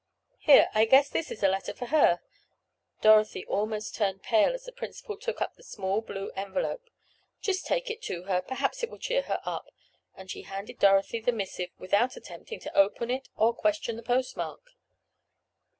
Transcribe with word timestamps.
Here, 0.39 0.69
I 0.73 0.85
guess 0.85 1.09
this 1.09 1.29
is 1.29 1.43
a 1.43 1.47
letter 1.47 1.75
for 1.75 1.85
her." 1.85 2.21
Dorothy 3.01 3.45
almost 3.45 3.93
turned 3.93 4.23
pale 4.23 4.51
as 4.55 4.63
the 4.63 4.71
principal 4.71 5.15
took 5.15 5.43
up 5.43 5.53
the 5.53 5.61
small 5.61 6.01
blue 6.01 6.31
envelope. 6.35 6.89
"Just 7.39 7.67
take 7.67 7.91
it 7.91 8.01
to 8.09 8.23
her—perhaps 8.23 8.81
it 8.81 8.89
will 8.89 8.97
cheer 8.97 9.21
her 9.21 9.39
up," 9.45 9.67
and 10.15 10.31
she 10.31 10.41
handed 10.41 10.79
Dorothy 10.79 11.19
the 11.19 11.31
missive 11.31 11.69
without 11.77 12.17
attempting 12.17 12.59
to 12.61 12.75
open 12.75 13.11
it 13.11 13.29
or 13.37 13.53
question 13.53 13.95
the 13.95 14.01
postmark. 14.01 14.71